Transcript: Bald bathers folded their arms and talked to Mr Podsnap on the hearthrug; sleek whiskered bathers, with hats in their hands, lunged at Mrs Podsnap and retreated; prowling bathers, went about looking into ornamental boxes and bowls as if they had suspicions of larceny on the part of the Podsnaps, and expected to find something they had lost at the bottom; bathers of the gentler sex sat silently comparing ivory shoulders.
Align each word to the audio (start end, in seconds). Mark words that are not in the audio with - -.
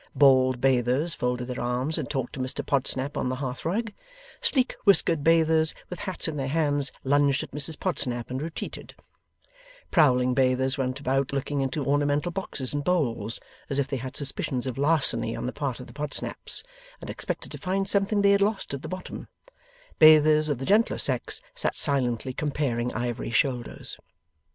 Bald 0.15 0.59
bathers 0.59 1.13
folded 1.13 1.45
their 1.45 1.61
arms 1.61 1.99
and 1.99 2.09
talked 2.09 2.33
to 2.33 2.39
Mr 2.39 2.65
Podsnap 2.65 3.15
on 3.15 3.29
the 3.29 3.35
hearthrug; 3.35 3.93
sleek 4.41 4.75
whiskered 4.83 5.23
bathers, 5.23 5.75
with 5.91 5.99
hats 6.09 6.27
in 6.27 6.37
their 6.37 6.47
hands, 6.47 6.91
lunged 7.03 7.43
at 7.43 7.51
Mrs 7.51 7.77
Podsnap 7.79 8.31
and 8.31 8.41
retreated; 8.41 8.95
prowling 9.91 10.33
bathers, 10.33 10.75
went 10.75 10.99
about 10.99 11.31
looking 11.31 11.61
into 11.61 11.85
ornamental 11.85 12.31
boxes 12.31 12.73
and 12.73 12.83
bowls 12.83 13.39
as 13.69 13.77
if 13.77 13.87
they 13.87 13.97
had 13.97 14.17
suspicions 14.17 14.65
of 14.65 14.79
larceny 14.79 15.35
on 15.35 15.45
the 15.45 15.53
part 15.53 15.79
of 15.79 15.85
the 15.85 15.93
Podsnaps, 15.93 16.63
and 16.99 17.07
expected 17.11 17.51
to 17.51 17.59
find 17.59 17.87
something 17.87 18.23
they 18.23 18.31
had 18.31 18.41
lost 18.41 18.73
at 18.73 18.81
the 18.81 18.89
bottom; 18.89 19.27
bathers 19.99 20.49
of 20.49 20.57
the 20.57 20.65
gentler 20.65 20.97
sex 20.97 21.41
sat 21.53 21.75
silently 21.75 22.33
comparing 22.33 22.91
ivory 22.95 23.29
shoulders. 23.29 23.99